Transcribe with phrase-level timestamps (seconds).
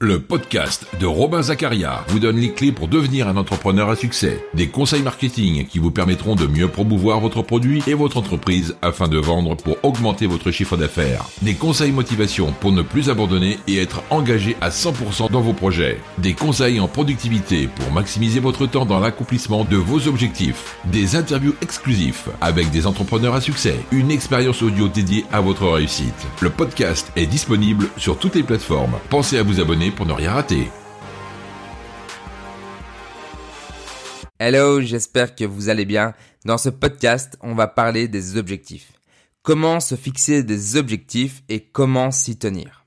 [0.00, 4.44] Le podcast de Robin Zacharia vous donne les clés pour devenir un entrepreneur à succès.
[4.54, 9.08] Des conseils marketing qui vous permettront de mieux promouvoir votre produit et votre entreprise afin
[9.08, 11.24] de vendre pour augmenter votre chiffre d'affaires.
[11.42, 15.98] Des conseils motivation pour ne plus abandonner et être engagé à 100% dans vos projets.
[16.18, 20.76] Des conseils en productivité pour maximiser votre temps dans l'accomplissement de vos objectifs.
[20.84, 23.74] Des interviews exclusifs avec des entrepreneurs à succès.
[23.90, 26.28] Une expérience audio dédiée à votre réussite.
[26.40, 28.94] Le podcast est disponible sur toutes les plateformes.
[29.10, 30.68] Pensez à vous abonner pour ne rien rater.
[34.38, 36.14] Hello, j'espère que vous allez bien.
[36.44, 38.92] Dans ce podcast, on va parler des objectifs.
[39.42, 42.84] Comment se fixer des objectifs et comment s'y tenir.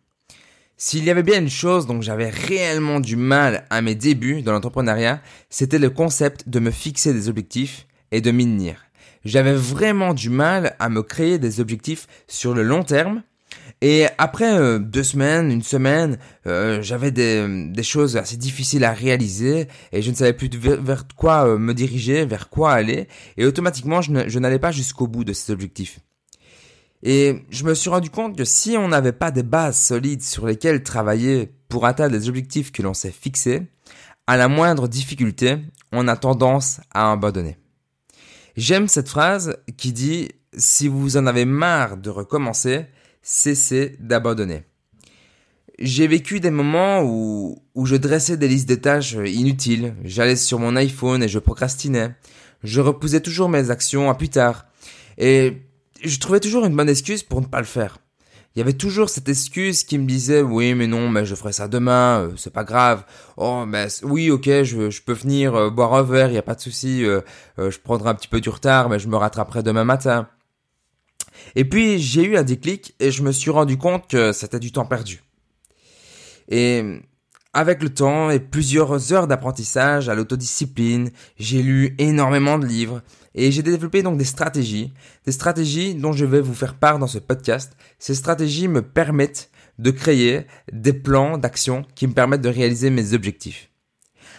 [0.78, 4.52] S'il y avait bien une chose dont j'avais réellement du mal à mes débuts dans
[4.52, 8.86] l'entrepreneuriat, c'était le concept de me fixer des objectifs et de m'y tenir.
[9.24, 13.22] J'avais vraiment du mal à me créer des objectifs sur le long terme
[13.82, 19.68] et après euh, deux semaines, une semaine, euh, j'avais des, choses assez difficiles à réaliser
[19.92, 23.08] et je ne savais plus vers, quoi euh, me diriger, vers quoi aller.
[23.38, 26.00] Et automatiquement, je n'allais pas jusqu'au bout de ces objectifs.
[27.02, 30.46] Et je me suis rendu compte que si on n'avait pas des bases solides sur
[30.46, 33.64] lesquelles travailler pour atteindre les objectifs que l'on s'est fixés,
[34.28, 35.58] à la moindre difficulté,
[35.92, 37.58] on a tendance à abandonner.
[38.56, 42.86] J'aime cette phrase qui dit si vous en avez marre de recommencer,
[43.22, 44.64] cesser d'abandonner.
[45.80, 50.60] J'ai vécu des moments où, où je dressais des listes de tâches inutiles, j'allais sur
[50.60, 52.12] mon iPhone et je procrastinais,
[52.64, 54.66] je repoussais toujours mes actions à plus tard,
[55.18, 55.64] et
[56.04, 57.98] je trouvais toujours une bonne excuse pour ne pas le faire.
[58.56, 61.54] Il y avait toujours cette excuse qui me disait oui mais non mais je ferai
[61.54, 63.06] ça demain euh, c'est pas grave.
[63.38, 66.42] Oh mais oui ok je, je peux venir euh, boire un verre il y a
[66.42, 67.22] pas de souci euh,
[67.58, 70.28] je prendrai un petit peu du retard mais je me rattraperai demain matin
[71.56, 74.72] et puis j'ai eu un déclic et je me suis rendu compte que c'était du
[74.72, 75.24] temps perdu.
[76.50, 77.02] Et
[77.54, 83.02] avec le temps et plusieurs heures d'apprentissage à l'autodiscipline, j'ai lu énormément de livres
[83.36, 84.94] et j'ai développé donc des stratégies,
[85.26, 87.74] des stratégies dont je vais vous faire part dans ce podcast.
[88.00, 93.14] Ces stratégies me permettent de créer des plans d'action qui me permettent de réaliser mes
[93.14, 93.70] objectifs.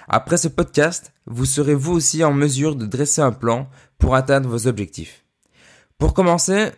[0.08, 4.48] Après ce podcast, vous serez vous aussi en mesure de dresser un plan pour atteindre
[4.48, 5.24] vos objectifs.
[5.98, 6.70] Pour commencer,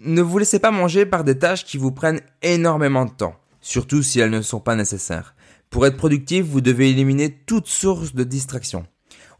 [0.00, 4.02] ne vous laissez pas manger par des tâches qui vous prennent énormément de temps, surtout
[4.02, 5.34] si elles ne sont pas nécessaires.
[5.70, 8.86] Pour être productif, vous devez éliminer toute source de distraction.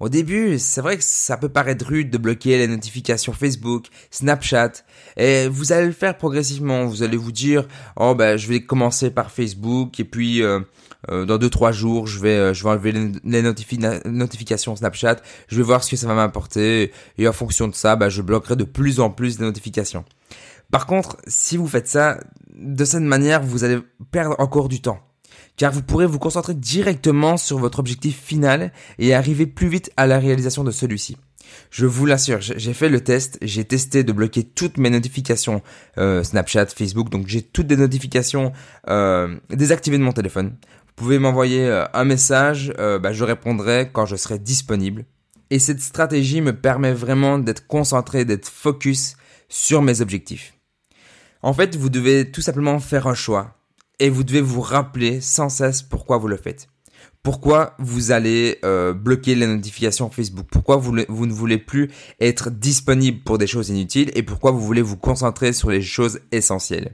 [0.00, 4.72] Au début, c'est vrai que ça peut paraître rude de bloquer les notifications Facebook, Snapchat,
[5.16, 6.86] et vous allez le faire progressivement.
[6.86, 7.66] Vous allez vous dire,
[7.96, 10.60] oh ben je vais commencer par Facebook, et puis euh,
[11.10, 12.92] euh, dans deux trois jours, je vais euh, je vais enlever
[13.24, 15.16] les, notifications Snapchat,
[15.48, 18.22] je vais voir ce que ça va m'apporter, et en fonction de ça, ben, je
[18.22, 20.04] bloquerai de plus en plus de notifications.
[20.70, 22.20] Par contre, si vous faites ça
[22.54, 23.80] de cette manière, vous allez
[24.12, 25.00] perdre encore du temps.
[25.56, 30.06] Car vous pourrez vous concentrer directement sur votre objectif final et arriver plus vite à
[30.06, 31.16] la réalisation de celui-ci.
[31.70, 35.62] Je vous l'assure, j'ai fait le test, j'ai testé de bloquer toutes mes notifications
[35.98, 38.52] euh, Snapchat, Facebook, donc j'ai toutes les notifications
[38.88, 40.56] euh, désactivées de mon téléphone.
[40.86, 45.04] Vous pouvez m'envoyer euh, un message, bah, je répondrai quand je serai disponible.
[45.50, 49.16] Et cette stratégie me permet vraiment d'être concentré, d'être focus
[49.48, 50.54] sur mes objectifs.
[51.42, 53.57] En fait, vous devez tout simplement faire un choix
[53.98, 56.68] et vous devez vous rappeler sans cesse pourquoi vous le faites.
[57.22, 60.46] Pourquoi vous allez euh, bloquer les notifications Facebook?
[60.50, 64.10] Pourquoi vous, ne voulez plus être disponible pour des choses inutiles?
[64.14, 66.92] Et pourquoi vous voulez vous concentrer sur les choses essentielles?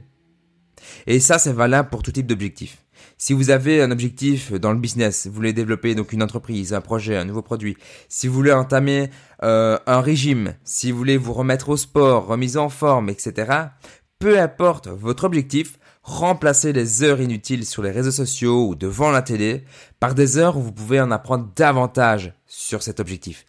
[1.07, 2.83] Et ça, c'est valable pour tout type d'objectif.
[3.17, 6.81] Si vous avez un objectif dans le business, vous voulez développer donc une entreprise, un
[6.81, 7.77] projet, un nouveau produit,
[8.09, 9.09] si vous voulez entamer
[9.43, 13.53] euh, un régime, si vous voulez vous remettre au sport, remise en forme, etc.,
[14.19, 19.23] peu importe votre objectif, remplacez les heures inutiles sur les réseaux sociaux ou devant la
[19.23, 19.63] télé
[19.99, 23.45] par des heures où vous pouvez en apprendre davantage sur cet objectif.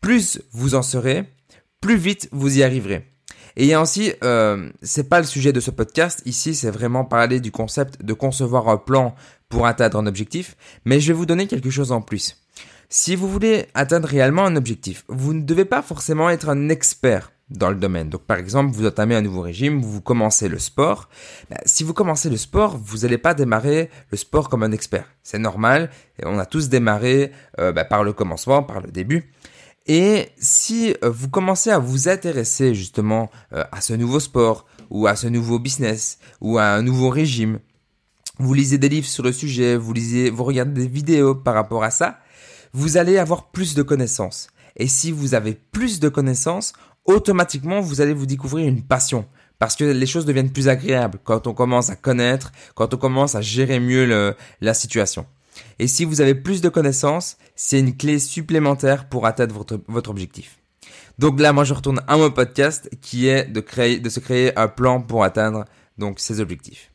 [0.00, 1.24] Plus vous en serez,
[1.80, 3.04] plus vite vous y arriverez.
[3.56, 6.22] Et il y a aussi, euh, c'est pas le sujet de ce podcast.
[6.26, 9.14] Ici, c'est vraiment parler du concept de concevoir un plan
[9.48, 10.56] pour atteindre un objectif.
[10.84, 12.36] Mais je vais vous donner quelque chose en plus.
[12.88, 17.32] Si vous voulez atteindre réellement un objectif, vous ne devez pas forcément être un expert
[17.50, 18.08] dans le domaine.
[18.08, 21.08] Donc par exemple, vous entamez un nouveau régime, vous commencez le sport.
[21.50, 25.06] Ben, si vous commencez le sport, vous n'allez pas démarrer le sport comme un expert.
[25.22, 25.90] C'est normal,
[26.24, 29.30] on a tous démarré euh, ben, par le commencement, par le début.
[29.86, 35.06] Et si euh, vous commencez à vous intéresser justement euh, à ce nouveau sport, ou
[35.06, 37.58] à ce nouveau business, ou à un nouveau régime,
[38.38, 41.84] vous lisez des livres sur le sujet, vous lisez, vous regardez des vidéos par rapport
[41.84, 42.18] à ça,
[42.72, 44.48] vous allez avoir plus de connaissances.
[44.76, 46.72] Et si vous avez plus de connaissances,
[47.06, 49.26] automatiquement, vous allez vous découvrir une passion
[49.58, 53.34] Parce que les choses deviennent plus agréables quand on commence à connaître, quand on commence
[53.34, 55.26] à gérer mieux la situation.
[55.78, 60.10] Et si vous avez plus de connaissances, c'est une clé supplémentaire pour atteindre votre, votre
[60.10, 60.58] objectif.
[61.18, 64.56] Donc là, moi, je retourne à mon podcast qui est de créer, de se créer
[64.58, 65.64] un plan pour atteindre
[65.96, 66.90] donc ces objectifs.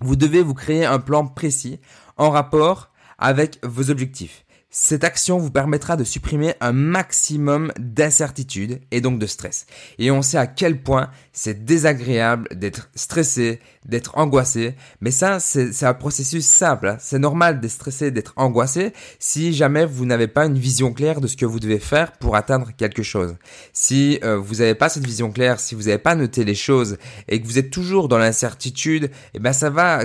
[0.00, 1.78] Vous devez vous créer un plan précis
[2.16, 4.44] en rapport avec vos objectifs.
[4.70, 9.64] Cette action vous permettra de supprimer un maximum d'incertitude et donc de stress.
[9.98, 14.74] Et on sait à quel point c'est désagréable d'être stressé, d'être angoissé.
[15.00, 16.88] Mais ça, c'est un processus simple.
[16.88, 16.96] Hein.
[17.00, 21.28] C'est normal d'être stressé, d'être angoissé si jamais vous n'avez pas une vision claire de
[21.28, 23.36] ce que vous devez faire pour atteindre quelque chose.
[23.72, 26.98] Si euh, vous n'avez pas cette vision claire, si vous n'avez pas noté les choses
[27.28, 30.04] et que vous êtes toujours dans l'incertitude, eh ben ça va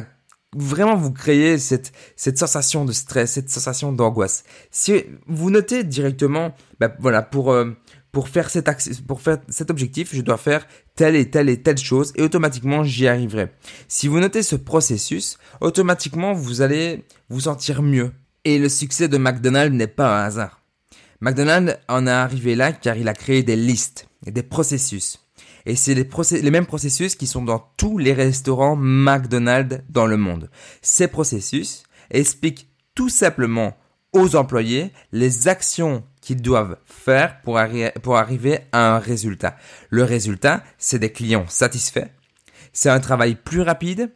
[0.56, 4.44] vraiment vous créez cette, cette sensation de stress, cette sensation d'angoisse.
[4.72, 7.72] Si vous notez directement, bah, voilà, pour, euh,
[8.12, 8.70] pour faire cet
[9.08, 12.84] pour faire cet objectif, je dois faire telle et telle et telle chose et automatiquement
[12.84, 13.52] j'y arriverai.
[13.88, 18.12] Si vous notez ce processus, automatiquement vous allez vous sentir mieux.
[18.46, 20.62] Et le succès de McDonald's n'est pas un hasard.
[21.22, 25.23] McDonald's en est arrivé là car il a créé des listes et des processus.
[25.66, 30.50] Et c'est les, mêmes processus qui sont dans tous les restaurants McDonald's dans le monde.
[30.82, 33.78] Ces processus expliquent tout simplement
[34.12, 37.60] aux employés les actions qu'ils doivent faire pour,
[38.02, 39.56] pour arriver à un résultat.
[39.90, 42.10] Le résultat, c'est des clients satisfaits,
[42.74, 44.12] c'est un travail plus rapide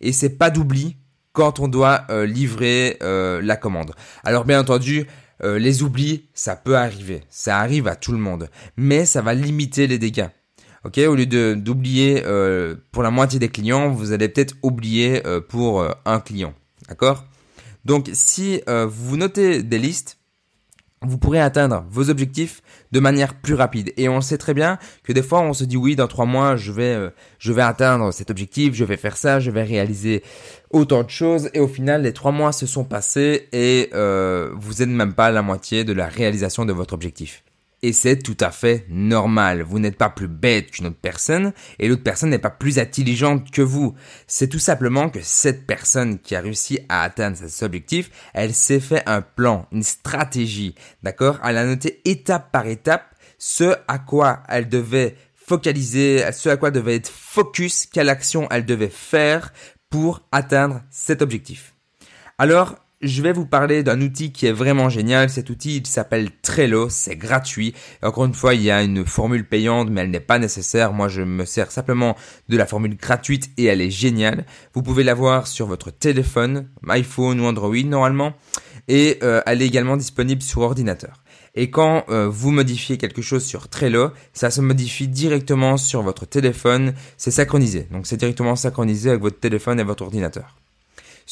[0.00, 0.96] et c'est pas d'oubli
[1.32, 3.94] quand on doit euh, livrer euh, la commande.
[4.24, 5.06] Alors bien entendu,
[5.42, 9.34] euh, les oublis, ça peut arriver, ça arrive à tout le monde, mais ça va
[9.34, 10.28] limiter les dégâts.
[10.82, 15.38] Ok, au lieu d'oublier euh, pour la moitié des clients, vous allez peut-être oublier euh,
[15.38, 16.54] pour euh, un client.
[16.88, 17.26] D'accord?
[17.84, 20.18] Donc si vous notez des listes,
[21.00, 22.60] vous pourrez atteindre vos objectifs
[22.92, 23.94] de manière plus rapide.
[23.96, 26.56] Et on sait très bien que des fois on se dit oui dans trois mois
[26.56, 30.22] je vais je vais atteindre cet objectif, je vais faire ça, je vais réaliser
[30.70, 34.88] autant de choses et au final les trois mois se sont passés et vous n'êtes
[34.90, 37.42] même pas à la moitié de la réalisation de votre objectif.
[37.82, 39.62] Et c'est tout à fait normal.
[39.62, 43.50] Vous n'êtes pas plus bête qu'une autre personne et l'autre personne n'est pas plus intelligente
[43.50, 43.94] que vous.
[44.26, 48.80] C'est tout simplement que cette personne qui a réussi à atteindre ses objectifs, elle s'est
[48.80, 51.38] fait un plan, une stratégie, d'accord?
[51.42, 56.70] Elle a noté étape par étape ce à quoi elle devait focaliser, ce à quoi
[56.70, 59.52] devait être focus, quelle action elle devait faire
[59.88, 61.74] pour atteindre cet objectif.
[62.38, 65.30] Alors, je vais vous parler d'un outil qui est vraiment génial.
[65.30, 66.90] Cet outil, il s'appelle Trello.
[66.90, 67.74] C'est gratuit.
[68.02, 70.92] Encore une fois, il y a une formule payante, mais elle n'est pas nécessaire.
[70.92, 72.14] Moi, je me sers simplement
[72.48, 74.44] de la formule gratuite et elle est géniale.
[74.74, 78.34] Vous pouvez l'avoir sur votre téléphone, iPhone ou Android normalement.
[78.86, 81.22] Et euh, elle est également disponible sur ordinateur.
[81.54, 86.26] Et quand euh, vous modifiez quelque chose sur Trello, ça se modifie directement sur votre
[86.26, 86.92] téléphone.
[87.16, 87.88] C'est synchronisé.
[87.90, 90.59] Donc c'est directement synchronisé avec votre téléphone et votre ordinateur.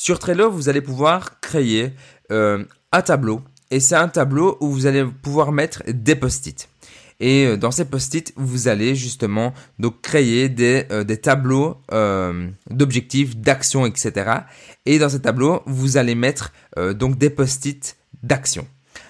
[0.01, 1.93] Sur Trello, vous allez pouvoir créer
[2.31, 3.43] euh, un tableau.
[3.73, 6.69] Et c'est un tableau où vous allez pouvoir mettre des post-it.
[7.19, 11.79] Et euh, dans ces post-it, vous allez justement donc créer des, euh, tableaux
[12.71, 14.43] d'objectifs, d'actions, etc.
[14.87, 16.53] Et dans ces tableaux, vous allez mettre
[16.95, 18.69] donc des post-it d'actions.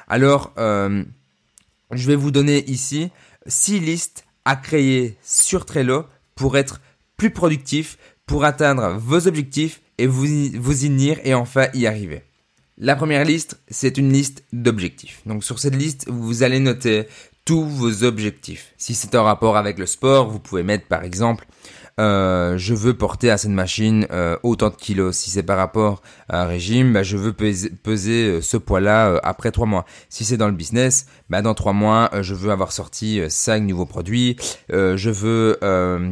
[0.08, 3.10] Alors, je vais vous donner ici
[3.46, 6.80] six listes à créer sur Trello pour être
[7.18, 12.22] plus productif, pour atteindre vos objectifs et vous, vous y venir et enfin y arriver.
[12.76, 15.22] La première liste, c'est une liste d'objectifs.
[15.26, 17.08] Donc sur cette liste, vous allez noter
[17.44, 18.72] tous vos objectifs.
[18.76, 21.46] Si c'est en rapport avec le sport, vous pouvez mettre par exemple
[21.98, 25.16] euh, je veux porter à cette machine euh, autant de kilos.
[25.16, 29.50] Si c'est par rapport à un régime, bah, je veux peser, euh, ce poids-là après
[29.50, 29.84] trois mois.
[30.08, 33.86] Si c'est dans le business, bah, dans trois mois, je veux avoir sorti cinq nouveaux
[33.86, 34.36] produits.
[34.70, 35.58] je veux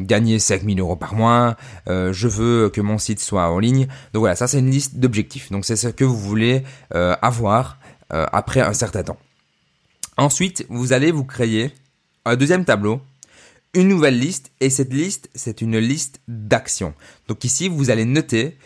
[0.05, 1.57] gagner 5000 euros par mois.
[1.87, 3.87] je veux que mon site soit en ligne.
[4.13, 5.51] Donc voilà, ça c'est une liste d'objectifs.
[5.51, 7.79] Donc c'est ce que vous voulez avoir
[8.11, 9.19] après un certain temps.
[10.17, 11.73] Ensuite, vous allez vous créer
[12.25, 13.01] un deuxième tableau
[13.75, 16.95] une nouvelle liste et cette liste, c'est une liste d'actions.
[17.29, 18.57] Donc ici, vous allez noter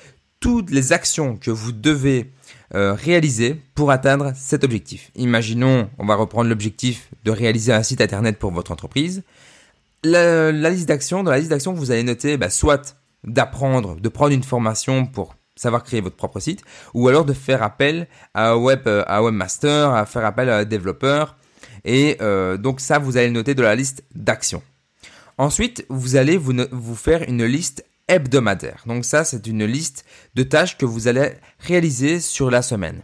[0.40, 2.30] toutes les actions que vous devez
[2.74, 5.10] euh, réaliser pour atteindre cet objectif.
[5.16, 9.22] Imaginons, on va reprendre l'objectif de réaliser un site internet pour votre entreprise.
[10.02, 14.32] La, liste d'actions, dans la liste d'actions, vous allez noter bah, soit d'apprendre, de prendre
[14.32, 16.62] une formation pour savoir créer votre propre site,
[16.94, 20.64] ou alors de faire appel à un web, à webmaster, à faire appel à un
[20.64, 21.36] développeur.
[21.84, 24.62] Et euh, donc ça, vous allez le noter de la liste d'actions.
[25.38, 28.82] Ensuite, vous allez vous, vous faire une liste hebdomadaire.
[28.86, 33.02] Donc ça, c'est une liste de tâches que vous allez réaliser sur la semaine.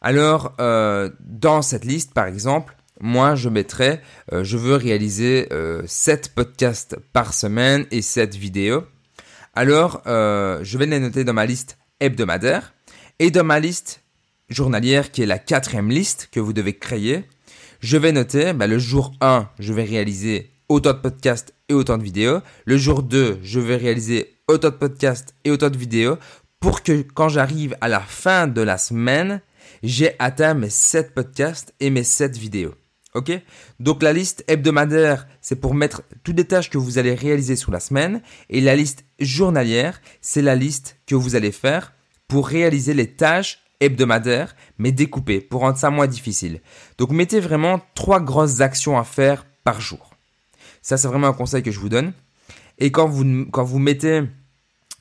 [0.00, 4.00] Alors, euh, dans cette liste, par exemple, moi je mettrais,
[4.32, 8.84] euh, je veux réaliser euh, 7 podcasts par semaine et 7 vidéos.
[9.54, 12.74] Alors, euh, je vais les noter dans ma liste hebdomadaire
[13.18, 14.02] et dans ma liste
[14.48, 17.24] journalière qui est la quatrième liste que vous devez créer.
[17.80, 21.98] Je vais noter, bah, le jour 1, je vais réaliser autant de podcasts et autant
[21.98, 22.40] de vidéos.
[22.64, 26.16] Le jour 2, je vais réaliser autant de podcasts et autant de vidéos
[26.60, 29.40] pour que quand j'arrive à la fin de la semaine,
[29.82, 32.74] j'ai atteint mes 7 podcasts et mes 7 vidéos.
[33.14, 33.32] Ok?
[33.80, 37.70] Donc la liste hebdomadaire, c'est pour mettre toutes les tâches que vous allez réaliser sous
[37.70, 38.20] la semaine.
[38.50, 41.94] Et la liste journalière, c'est la liste que vous allez faire
[42.28, 46.60] pour réaliser les tâches hebdomadaires, mais découpées, pour rendre ça moins difficile.
[46.98, 50.15] Donc mettez vraiment trois grosses actions à faire par jour.
[50.86, 52.12] Ça, c'est vraiment un conseil que je vous donne.
[52.78, 54.22] Et quand vous, mettez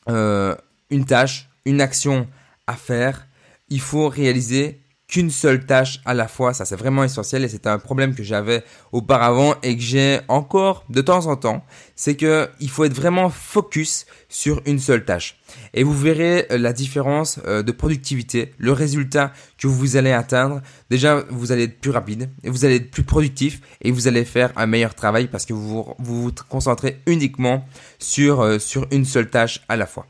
[0.10, 0.56] euh,
[0.89, 2.27] une tâche, une action
[2.65, 3.27] à faire,
[3.70, 6.53] il faut réaliser qu'une seule tâche à la fois.
[6.53, 10.83] Ça, c'est vraiment essentiel et c'est un problème que j'avais auparavant et que j'ai encore
[10.89, 11.63] de temps en temps.
[11.95, 15.38] C'est que il faut être vraiment focus sur une seule tâche.
[15.74, 20.62] Et vous verrez euh, la différence euh, de productivité, le résultat que vous allez atteindre.
[20.89, 24.51] Déjà, vous allez être plus rapide, vous allez être plus productif et vous allez faire
[24.55, 27.65] un meilleur travail parce que vous vous, vous concentrez uniquement
[28.00, 30.05] sur, euh, sur une seule tâche à la fois.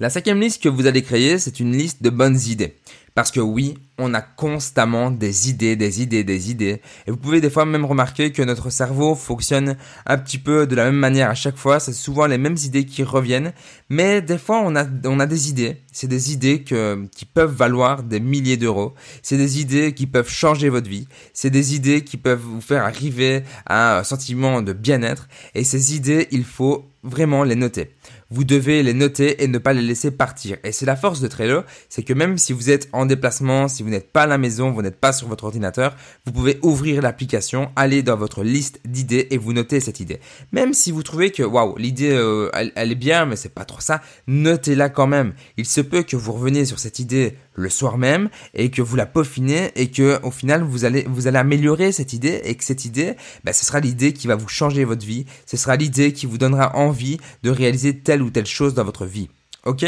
[0.00, 2.76] La cinquième liste que vous allez créer, c'est une liste de bonnes idées.
[3.16, 6.80] Parce que oui, on a constamment des idées, des idées, des idées.
[7.08, 9.76] Et vous pouvez des fois même remarquer que notre cerveau fonctionne
[10.06, 11.80] un petit peu de la même manière à chaque fois.
[11.80, 13.52] C'est souvent les mêmes idées qui reviennent.
[13.88, 15.78] Mais des fois, on a, on a des idées.
[15.90, 18.94] C'est des idées que, qui peuvent valoir des milliers d'euros.
[19.22, 21.08] C'est des idées qui peuvent changer votre vie.
[21.34, 25.26] C'est des idées qui peuvent vous faire arriver à un sentiment de bien-être.
[25.56, 27.90] Et ces idées, il faut vraiment les noter.
[28.30, 30.58] Vous devez les noter et ne pas les laisser partir.
[30.62, 33.82] Et c'est la force de Trello, c'est que même si vous êtes en déplacement, si
[33.82, 37.00] vous n'êtes pas à la maison, vous n'êtes pas sur votre ordinateur, vous pouvez ouvrir
[37.00, 40.20] l'application, aller dans votre liste d'idées et vous notez cette idée.
[40.52, 43.80] Même si vous trouvez que waouh, l'idée euh, elle, est bien mais c'est pas trop
[43.80, 45.32] ça, notez-la quand même.
[45.56, 48.94] Il se peut que vous reveniez sur cette idée le soir même et que vous
[48.94, 52.62] la peaufinez et que au final vous allez vous allez améliorer cette idée et que
[52.62, 56.12] cette idée ben, ce sera l'idée qui va vous changer votre vie ce sera l'idée
[56.12, 59.28] qui vous donnera envie de réaliser telle ou telle chose dans votre vie
[59.64, 59.84] ok?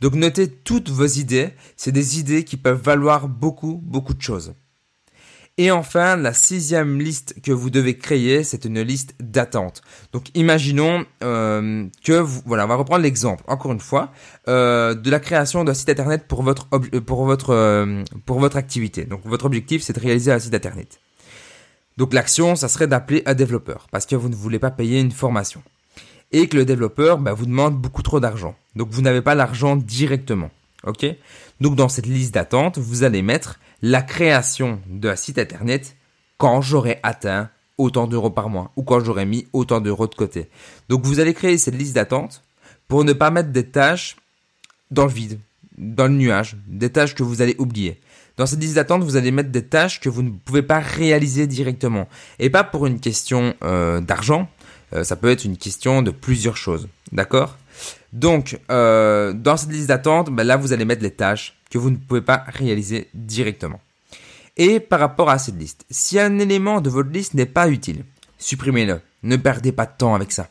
[0.00, 4.54] Donc notez toutes vos idées c'est des idées qui peuvent valoir beaucoup beaucoup de choses
[5.60, 9.82] et enfin, la sixième liste que vous devez créer, c'est une liste d'attente.
[10.12, 14.12] Donc, imaginons euh, que vous, voilà, on va reprendre l'exemple encore une fois
[14.46, 19.04] euh, de la création d'un site internet pour votre euh, pour votre pour votre activité.
[19.04, 21.00] Donc, votre objectif, c'est de réaliser un site internet.
[21.96, 25.10] Donc, l'action, ça serait d'appeler un développeur parce que vous ne voulez pas payer une
[25.10, 25.60] formation
[26.32, 28.54] et que le développeur bah, vous demande beaucoup trop d'argent.
[28.76, 30.50] Donc, vous n'avez pas l'argent directement.
[30.84, 31.06] Ok?
[31.60, 35.96] Donc, dans cette liste d'attente, vous allez mettre la création d'un site internet
[36.36, 40.48] quand j'aurai atteint autant d'euros par mois ou quand j'aurai mis autant d'euros de côté.
[40.88, 42.42] Donc vous allez créer cette liste d'attente
[42.88, 44.16] pour ne pas mettre des tâches
[44.90, 45.38] dans le vide,
[45.76, 48.00] dans le nuage, des tâches que vous allez oublier.
[48.36, 51.48] Dans cette liste d'attente, vous allez mettre des tâches que vous ne pouvez pas réaliser
[51.48, 52.08] directement.
[52.38, 54.48] Et pas pour une question euh, d'argent,
[54.94, 56.88] euh, ça peut être une question de plusieurs choses.
[57.12, 57.56] D'accord?
[58.12, 61.90] Donc, euh, dans cette liste d'attente, ben là, vous allez mettre les tâches que vous
[61.90, 63.80] ne pouvez pas réaliser directement.
[64.56, 68.04] Et par rapport à cette liste, si un élément de votre liste n'est pas utile,
[68.38, 69.00] supprimez-le.
[69.22, 70.48] Ne perdez pas de temps avec ça.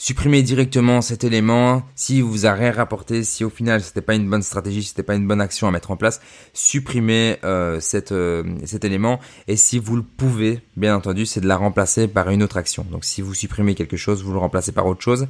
[0.00, 4.30] Supprimez directement cet élément si vous a rien rapporté, si au final c'était pas une
[4.30, 6.20] bonne stratégie, c'était pas une bonne action à mettre en place,
[6.52, 7.80] supprimez euh,
[8.12, 12.30] euh, cet élément et si vous le pouvez, bien entendu, c'est de la remplacer par
[12.30, 12.86] une autre action.
[12.92, 15.26] Donc si vous supprimez quelque chose, vous le remplacez par autre chose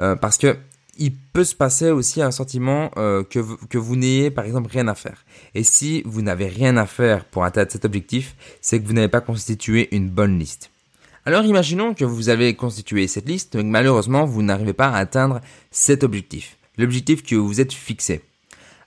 [0.00, 0.54] euh, parce que
[0.98, 4.68] il peut se passer aussi un sentiment euh, que, vous, que vous n'ayez par exemple
[4.70, 5.24] rien à faire.
[5.54, 9.08] Et si vous n'avez rien à faire pour atteindre cet objectif, c'est que vous n'avez
[9.08, 10.70] pas constitué une bonne liste.
[11.26, 14.96] Alors imaginons que vous avez constitué cette liste, mais que malheureusement vous n'arrivez pas à
[14.96, 18.22] atteindre cet objectif, l'objectif que vous êtes fixé.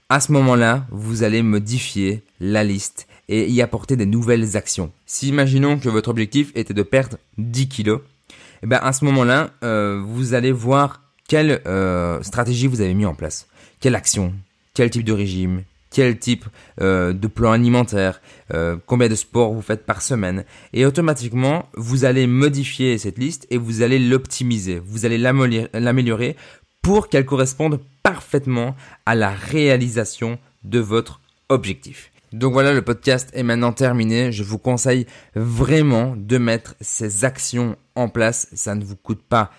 [0.09, 4.91] À ce moment-là, vous allez modifier la liste et y apporter des nouvelles actions.
[5.05, 9.05] Si imaginons que votre objectif était de perdre 10 kilos, et eh ben à ce
[9.05, 13.47] moment-là, euh, vous allez voir quelle euh, stratégie vous avez mis en place
[13.79, 14.33] Quelle action
[14.73, 15.63] Quel type de régime
[15.93, 16.45] Quel type
[16.81, 18.19] euh, de plan alimentaire
[18.51, 23.45] euh, Combien de sports vous faites par semaine Et automatiquement, vous allez modifier cette liste
[23.51, 24.81] et vous allez l'optimiser.
[24.83, 26.35] Vous allez l'améliorer
[26.81, 32.12] pour qu'elle corresponde parfaitement à la réalisation de votre objectif.
[32.33, 34.31] Donc voilà, le podcast est maintenant terminé.
[34.31, 38.47] Je vous conseille vraiment de mettre ces actions en place.
[38.53, 39.51] Ça ne vous coûte pas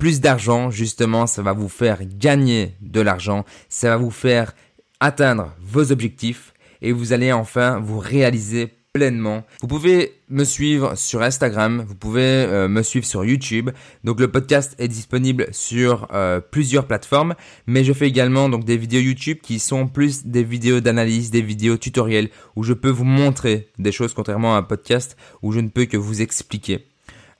[0.00, 4.54] plus d'argent, justement, ça va vous faire gagner de l'argent, ça va vous faire
[5.00, 6.52] atteindre vos objectifs
[6.82, 9.44] et vous allez enfin vous réaliser pleinement.
[9.60, 13.70] Vous pouvez me suivre sur Instagram, vous pouvez euh, me suivre sur YouTube.
[14.02, 17.34] Donc le podcast est disponible sur euh, plusieurs plateformes,
[17.66, 21.42] mais je fais également donc des vidéos YouTube qui sont plus des vidéos d'analyse, des
[21.42, 25.60] vidéos tutoriels où je peux vous montrer des choses contrairement à un podcast où je
[25.60, 26.89] ne peux que vous expliquer.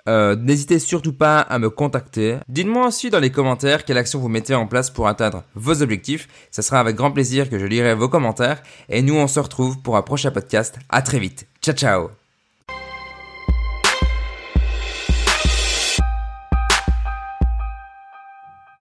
[0.08, 2.38] Euh, n'hésitez surtout pas à me contacter.
[2.48, 6.28] Dites-moi aussi dans les commentaires quelle action vous mettez en place pour atteindre vos objectifs.
[6.50, 8.62] Ce sera avec grand plaisir que je lirai vos commentaires.
[8.88, 10.78] Et nous, on se retrouve pour un prochain podcast.
[10.88, 11.46] À très vite.
[11.62, 12.19] Ciao, ciao